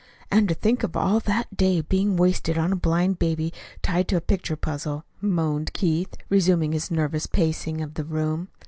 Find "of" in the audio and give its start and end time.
0.81-0.97, 7.81-7.93